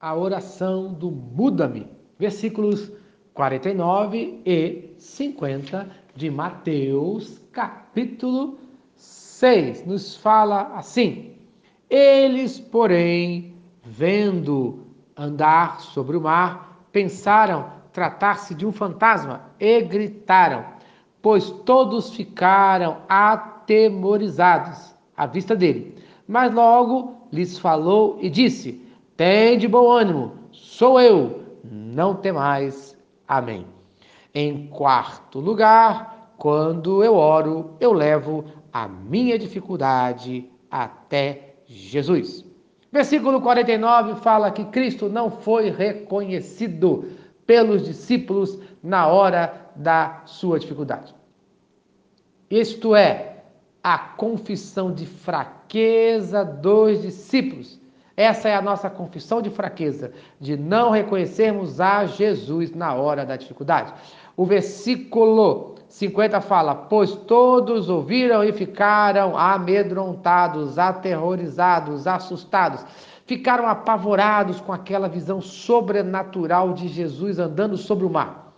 a 0.00 0.16
oração 0.16 0.94
do 0.94 1.10
Muda-me, 1.10 1.86
versículos 2.18 2.90
49 3.34 4.40
e 4.46 4.94
50 4.96 5.90
de 6.16 6.30
Mateus, 6.30 7.38
capítulo 7.52 8.58
6. 8.94 9.84
Nos 9.84 10.16
fala 10.16 10.72
assim: 10.74 11.34
Eles, 11.90 12.58
porém, 12.58 13.54
vendo 13.84 14.86
andar 15.14 15.80
sobre 15.80 16.16
o 16.16 16.20
mar, 16.20 16.86
pensaram 16.90 17.70
tratar-se 17.92 18.54
de 18.54 18.64
um 18.64 18.72
fantasma 18.72 19.50
e 19.60 19.82
gritaram, 19.82 20.64
pois 21.20 21.50
todos 21.50 22.14
ficaram 22.14 23.02
atemorizados 23.06 24.94
à 25.14 25.26
vista 25.26 25.54
dele. 25.54 25.94
Mas 26.26 26.52
logo 26.54 27.26
lhes 27.30 27.58
falou 27.58 28.18
e 28.22 28.30
disse: 28.30 28.89
Tende 29.20 29.68
bom 29.68 29.90
ânimo, 29.90 30.32
sou 30.50 30.98
eu, 30.98 31.44
não 31.62 32.14
temais. 32.14 32.96
Amém. 33.28 33.66
Em 34.34 34.66
quarto 34.68 35.38
lugar, 35.38 36.32
quando 36.38 37.04
eu 37.04 37.16
oro, 37.16 37.76
eu 37.80 37.92
levo 37.92 38.46
a 38.72 38.88
minha 38.88 39.38
dificuldade 39.38 40.48
até 40.70 41.56
Jesus. 41.66 42.46
Versículo 42.90 43.42
49 43.42 44.14
fala 44.22 44.50
que 44.50 44.64
Cristo 44.64 45.06
não 45.10 45.30
foi 45.30 45.68
reconhecido 45.68 47.10
pelos 47.44 47.84
discípulos 47.84 48.58
na 48.82 49.06
hora 49.06 49.70
da 49.76 50.22
sua 50.24 50.58
dificuldade. 50.58 51.14
Isto 52.48 52.96
é, 52.96 53.42
a 53.84 53.98
confissão 53.98 54.94
de 54.94 55.04
fraqueza 55.04 56.42
dos 56.42 57.02
discípulos. 57.02 57.79
Essa 58.20 58.50
é 58.50 58.54
a 58.54 58.60
nossa 58.60 58.90
confissão 58.90 59.40
de 59.40 59.48
fraqueza, 59.48 60.12
de 60.38 60.54
não 60.54 60.90
reconhecermos 60.90 61.80
a 61.80 62.04
Jesus 62.04 62.70
na 62.70 62.92
hora 62.92 63.24
da 63.24 63.34
dificuldade. 63.34 63.94
O 64.36 64.44
versículo 64.44 65.76
50 65.88 66.38
fala: 66.42 66.74
Pois 66.74 67.12
todos 67.14 67.88
ouviram 67.88 68.44
e 68.44 68.52
ficaram 68.52 69.38
amedrontados, 69.38 70.78
aterrorizados, 70.78 72.06
assustados, 72.06 72.84
ficaram 73.24 73.66
apavorados 73.66 74.60
com 74.60 74.74
aquela 74.74 75.08
visão 75.08 75.40
sobrenatural 75.40 76.74
de 76.74 76.88
Jesus 76.88 77.38
andando 77.38 77.78
sobre 77.78 78.04
o 78.04 78.10
mar. 78.10 78.52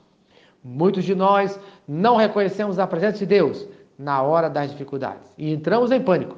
Muitos 0.65 1.05
de 1.05 1.15
nós 1.15 1.57
não 1.87 2.17
reconhecemos 2.17 2.81
a 2.81 2.87
presença 2.89 3.19
de 3.19 3.27
Deus 3.27 3.65
na 3.97 4.23
hora 4.23 4.51
das 4.51 4.73
dificuldades 4.73 5.33
e 5.39 5.53
entramos 5.53 5.93
em 5.93 6.03
pânico. 6.03 6.37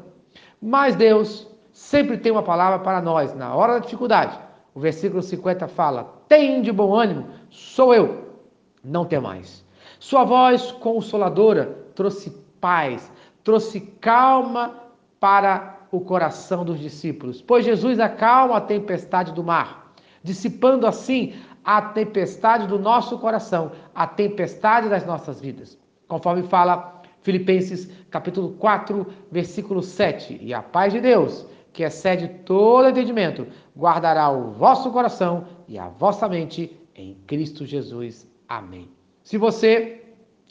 Mas 0.61 0.95
Deus 0.95 1.54
sempre 1.75 2.17
tem 2.17 2.31
uma 2.33 2.43
palavra 2.43 2.79
para 2.79 3.03
nós 3.03 3.35
na 3.35 3.55
hora 3.55 3.75
da 3.75 3.79
dificuldade. 3.81 4.39
O 4.73 4.81
versículo 4.81 5.23
50 5.23 5.69
fala: 5.69 6.23
Tem 6.29 6.63
de 6.63 6.73
bom 6.73 6.95
ânimo, 6.95 7.27
sou 7.51 7.93
eu, 7.93 8.39
não 8.83 9.05
tem 9.05 9.21
mais. 9.21 9.65
Sua 9.99 10.25
voz 10.25 10.73
consoladora 10.73 11.67
trouxe 11.95 12.31
paz, 12.61 13.13
trouxe 13.43 13.81
calma 13.81 14.81
para 15.21 15.81
o 15.91 16.01
coração 16.01 16.65
dos 16.65 16.79
discípulos, 16.79 17.43
pois 17.43 17.65
Jesus 17.65 18.01
acalma 18.01 18.57
a 18.57 18.61
tempestade 18.61 19.33
do 19.33 19.45
mar, 19.45 19.93
dissipando 20.23 20.87
assim 20.87 21.35
a 21.65 21.81
tempestade 21.81 22.67
do 22.67 22.79
nosso 22.79 23.19
coração, 23.19 23.73
a 23.95 24.07
tempestade 24.07 24.89
das 24.89 25.07
nossas 25.07 25.41
vidas. 25.41 25.79
Conforme 26.07 26.43
fala 26.43 27.03
Filipenses 27.23 27.91
capítulo 28.11 28.51
4, 28.53 29.07
versículo 29.31 29.83
7, 29.83 30.39
e 30.43 30.53
a 30.53 30.63
paz 30.63 30.93
de 30.93 31.01
Deus, 31.01 31.47
que 31.75 31.83
excede 31.83 32.29
todo 32.47 32.89
entendimento, 32.89 33.49
guardará 33.77 34.31
o 34.31 34.53
vosso 34.53 34.91
coração 34.93 35.45
e 35.67 35.77
a 35.77 35.89
vossa 35.89 36.29
mente 36.29 36.75
em 36.95 37.15
Cristo 37.27 37.67
Jesus. 37.67 38.27
Amém. 38.49 38.89
Se 39.25 39.37
você 39.37 40.03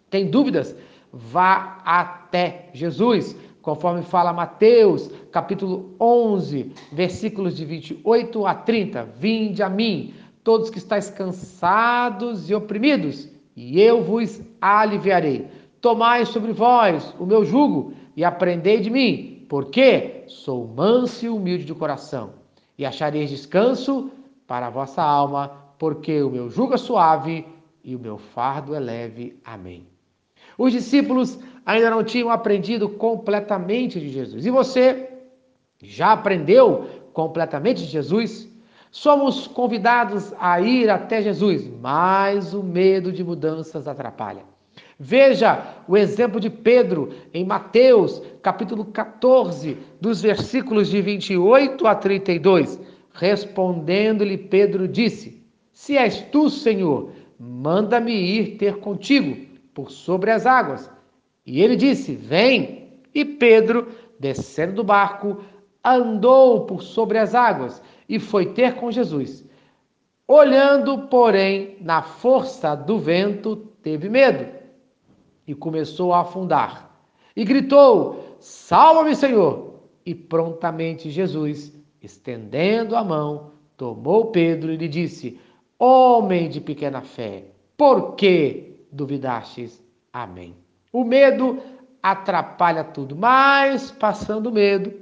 tem 0.10 0.30
dúvidas, 0.30 0.76
vá 1.12 1.80
até 1.86 2.70
Jesus, 2.74 3.36
conforme 3.62 4.04
fala 4.04 4.34
Mateus, 4.34 5.10
capítulo 5.32 5.96
11, 5.98 6.74
versículos 6.92 7.56
de 7.56 7.64
28 7.64 8.46
a 8.46 8.54
30. 8.54 9.04
Vinde 9.18 9.64
a 9.64 9.70
mim, 9.70 10.14
todos 10.44 10.70
que 10.70 10.78
estáis 10.78 11.10
cansados 11.10 12.50
e 12.50 12.54
oprimidos, 12.54 13.30
e 13.56 13.82
eu 13.82 14.04
vos 14.04 14.42
aliviarei. 14.60 15.48
Tomai 15.80 16.26
sobre 16.26 16.52
vós 16.52 17.16
o 17.18 17.26
meu 17.26 17.46
jugo 17.46 17.94
e 18.16 18.26
aprendei 18.26 18.82
de 18.82 18.90
mim, 18.90 19.33
porque 19.54 20.24
sou 20.26 20.68
manso 20.68 21.24
e 21.24 21.30
humilde 21.30 21.64
de 21.64 21.76
coração, 21.76 22.32
e 22.76 22.84
achareis 22.84 23.30
descanso 23.30 24.10
para 24.48 24.66
a 24.66 24.70
vossa 24.72 25.04
alma, 25.04 25.48
porque 25.78 26.24
o 26.24 26.30
meu 26.32 26.50
jugo 26.50 26.74
é 26.74 26.78
suave 26.78 27.46
e 27.84 27.96
o 27.96 28.00
meu 28.00 28.18
fardo 28.18 28.74
é 28.74 28.80
leve. 28.80 29.40
Amém. 29.46 29.86
Os 30.58 30.72
discípulos 30.72 31.38
ainda 31.64 31.92
não 31.92 32.04
tinham 32.04 32.32
aprendido 32.32 32.90
completamente 32.90 34.00
de 34.00 34.10
Jesus. 34.10 34.44
E 34.44 34.50
você 34.50 35.08
já 35.84 36.14
aprendeu 36.14 36.90
completamente 37.14 37.84
de 37.84 37.92
Jesus? 37.92 38.50
Somos 38.90 39.46
convidados 39.46 40.34
a 40.40 40.60
ir 40.62 40.90
até 40.90 41.22
Jesus, 41.22 41.70
mas 41.80 42.56
o 42.56 42.64
medo 42.64 43.12
de 43.12 43.24
mudanças 43.24 43.88
atrapalha. 43.88 44.42
Veja 45.00 45.73
o 45.88 45.98
exemplo 45.98 46.40
de 46.40 46.50
Pedro 46.50 47.10
em 47.34 47.46
Mateus, 47.46 48.22
capítulo 48.42 48.86
14, 48.86 49.78
dos 50.00 50.22
versículos 50.22 50.90
de 50.90 51.02
28 51.02 51.86
a 51.88 51.96
32. 51.96 52.80
Respondendo-lhe, 53.14 54.38
Pedro 54.38 54.88
disse: 54.88 55.44
Se 55.72 55.98
és 55.98 56.22
tu, 56.32 56.50
Senhor, 56.50 57.12
manda-me 57.38 58.14
ir 58.14 58.58
ter 58.58 58.78
contigo 58.78 59.48
por 59.74 59.92
sobre 59.92 60.32
as 60.32 60.46
águas. 60.46 60.90
E 61.46 61.62
ele 61.62 61.76
disse: 61.76 62.16
Vem. 62.16 62.84
E 63.14 63.24
Pedro, 63.24 63.90
descendo 64.20 64.74
do 64.74 64.84
barco, 64.84 65.44
andou 65.84 66.66
por 66.66 66.82
sobre 66.82 67.20
as 67.20 67.36
águas 67.36 67.80
e 68.10 68.18
foi 68.20 68.48
ter 68.48 68.74
com 68.74 68.90
Jesus. 68.90 69.48
Olhando, 70.28 71.08
porém, 71.10 71.78
na 71.80 72.02
força 72.02 72.74
do 72.74 72.98
vento, 72.98 73.56
teve 73.84 74.10
medo 74.10 74.63
e 75.48 75.54
começou 75.54 76.14
a 76.14 76.22
afundar. 76.22 76.90
E 77.36 77.44
gritou: 77.44 78.38
Salva-me, 78.40 79.16
Senhor! 79.16 79.74
E 80.06 80.14
prontamente 80.14 81.10
Jesus, 81.10 81.74
estendendo 82.02 82.96
a 82.96 83.04
mão, 83.04 83.52
tomou 83.78 84.32
Pedro 84.32 84.72
e 84.72 84.78
lhe 84.78 84.88
disse: 84.88 85.40
Homem 85.80 86.50
de 86.50 86.62
pequena 86.62 87.02
fé, 87.02 87.46
por 87.78 88.16
que 88.16 88.86
duvidastes? 88.92 89.82
Amém. 90.12 90.56
O 90.92 91.04
medo 91.04 91.60
atrapalha 92.02 92.84
tudo, 92.84 93.16
mas 93.16 93.92
passando 93.92 94.52
medo, 94.52 94.94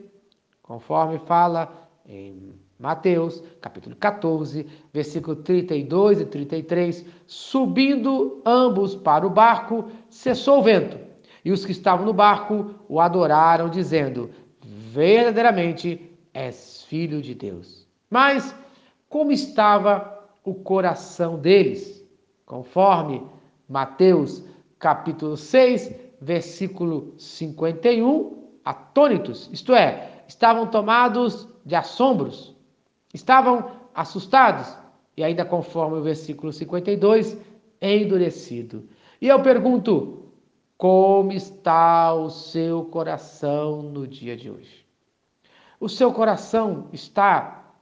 conforme 0.62 1.20
fala 1.20 1.90
em 2.06 2.54
Mateus, 2.82 3.44
capítulo 3.62 3.96
14, 3.96 4.66
versículo 4.92 5.36
32 5.36 6.22
e 6.22 6.26
33, 6.26 7.06
subindo 7.28 8.42
ambos 8.44 8.96
para 8.96 9.26
o 9.26 9.30
barco, 9.30 9.86
cessou 10.10 10.60
o 10.60 10.64
vento. 10.64 10.98
E 11.46 11.52
os 11.52 11.64
que 11.64 11.72
estavam 11.72 12.08
no 12.08 12.14
barco 12.14 12.74
o 12.90 13.00
adoraram, 13.00 13.70
dizendo: 13.70 14.32
Verdadeiramente 14.64 16.12
és 16.34 16.84
filho 16.86 17.22
de 17.22 17.36
Deus. 17.36 17.88
Mas 18.10 18.56
como 19.08 19.32
estava 19.32 20.20
o 20.44 20.56
coração 20.56 21.38
deles? 21.38 22.04
Conforme 22.48 23.22
Mateus, 23.70 24.44
capítulo 24.80 25.38
6, 25.38 25.94
versículo 26.20 27.14
51, 27.16 28.42
atônitos, 28.66 29.50
isto 29.54 29.76
é, 29.76 30.24
estavam 30.28 30.66
tomados 30.66 31.48
de 31.64 31.76
assombros 31.76 32.51
Estavam 33.14 33.72
assustados 33.94 34.76
e 35.16 35.24
ainda 35.24 35.44
conforme 35.44 35.98
o 35.98 36.04
versículo 36.04 36.52
52, 36.54 37.38
endurecido. 37.82 38.88
E 39.22 39.28
eu 39.28 39.42
pergunto: 39.42 40.26
como 40.78 41.32
está 41.32 42.14
o 42.14 42.30
seu 42.30 42.86
coração 42.86 43.82
no 43.82 44.08
dia 44.08 44.36
de 44.36 44.50
hoje? 44.50 44.86
O 45.80 45.90
seu 45.90 46.14
coração 46.14 46.88
está 46.92 47.76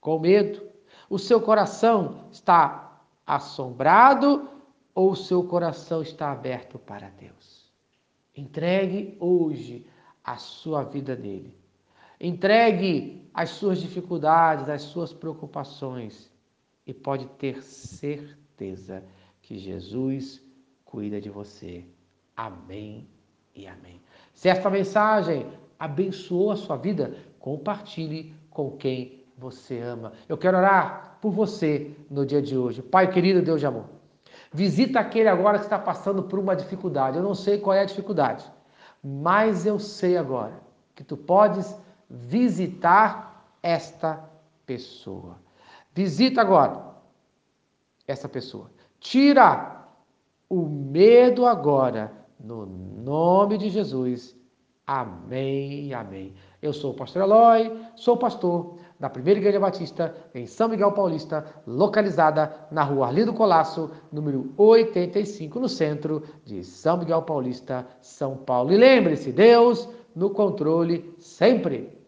com 0.00 0.18
medo? 0.18 0.62
O 1.08 1.18
seu 1.18 1.40
coração 1.40 2.28
está 2.32 3.00
assombrado 3.26 4.48
ou 4.94 5.10
o 5.10 5.16
seu 5.16 5.44
coração 5.44 6.02
está 6.02 6.32
aberto 6.32 6.78
para 6.78 7.10
Deus? 7.10 7.70
Entregue 8.34 9.16
hoje 9.20 9.86
a 10.24 10.36
sua 10.36 10.82
vida 10.82 11.14
nele. 11.14 11.61
Entregue 12.22 13.28
as 13.34 13.50
suas 13.50 13.80
dificuldades, 13.80 14.68
as 14.68 14.82
suas 14.82 15.12
preocupações 15.12 16.30
e 16.86 16.94
pode 16.94 17.26
ter 17.26 17.60
certeza 17.64 19.02
que 19.42 19.58
Jesus 19.58 20.40
cuida 20.84 21.20
de 21.20 21.28
você. 21.28 21.84
Amém 22.36 23.08
e 23.56 23.66
amém. 23.66 24.00
Se 24.32 24.48
esta 24.48 24.70
mensagem 24.70 25.48
abençoou 25.76 26.52
a 26.52 26.56
sua 26.56 26.76
vida, 26.76 27.16
compartilhe 27.40 28.32
com 28.50 28.70
quem 28.76 29.24
você 29.36 29.80
ama. 29.80 30.12
Eu 30.28 30.38
quero 30.38 30.58
orar 30.58 31.18
por 31.20 31.32
você 31.32 31.90
no 32.08 32.24
dia 32.24 32.40
de 32.40 32.56
hoje. 32.56 32.82
Pai 32.82 33.10
querido, 33.10 33.42
Deus 33.42 33.58
de 33.58 33.66
amor. 33.66 33.86
Visita 34.52 35.00
aquele 35.00 35.28
agora 35.28 35.58
que 35.58 35.64
está 35.64 35.78
passando 35.78 36.22
por 36.22 36.38
uma 36.38 36.54
dificuldade. 36.54 37.16
Eu 37.16 37.24
não 37.24 37.34
sei 37.34 37.58
qual 37.58 37.74
é 37.74 37.80
a 37.80 37.84
dificuldade, 37.84 38.44
mas 39.02 39.66
eu 39.66 39.80
sei 39.80 40.16
agora 40.16 40.62
que 40.94 41.02
tu 41.02 41.16
podes 41.16 41.76
visitar 42.12 43.56
esta 43.62 44.22
pessoa. 44.66 45.38
Visita 45.94 46.42
agora 46.42 46.92
essa 48.06 48.28
pessoa. 48.28 48.70
Tira 49.00 49.86
o 50.48 50.66
medo 50.66 51.46
agora, 51.46 52.12
no 52.38 52.66
nome 52.66 53.56
de 53.56 53.70
Jesus. 53.70 54.36
Amém 54.86 55.94
amém. 55.94 56.34
Eu 56.60 56.72
sou 56.72 56.92
o 56.92 56.94
pastor 56.94 57.22
Eloy, 57.22 57.72
sou 57.96 58.16
pastor 58.16 58.78
da 58.98 59.08
Primeira 59.08 59.40
Igreja 59.40 59.58
Batista 59.58 60.14
em 60.34 60.46
São 60.46 60.68
Miguel 60.68 60.92
Paulista, 60.92 61.44
localizada 61.66 62.54
na 62.70 62.82
rua 62.82 63.06
Arlindo 63.06 63.32
Colasso, 63.32 63.90
número 64.12 64.52
85, 64.56 65.58
no 65.58 65.68
centro 65.68 66.22
de 66.44 66.62
São 66.62 66.98
Miguel 66.98 67.22
Paulista, 67.22 67.86
São 68.00 68.36
Paulo. 68.36 68.72
E 68.72 68.76
lembre-se, 68.76 69.32
Deus 69.32 69.88
no 70.14 70.30
controle 70.30 71.14
sempre. 71.18 72.01